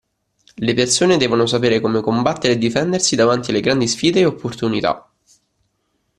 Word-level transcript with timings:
Le 0.57 0.73
persone 0.73 1.17
devono 1.17 1.45
sapere 1.45 1.79
come 1.79 2.01
combattere 2.01 2.53
e 2.53 2.57
difendersi 2.57 3.15
davanti 3.15 3.51
alle 3.51 3.61
grandi 3.61 3.87
sfide 3.87 4.21
e 4.21 4.25
opportunità. 4.25 5.07